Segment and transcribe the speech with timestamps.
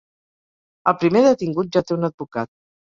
[0.93, 2.55] El primer detingut ja té un advocat.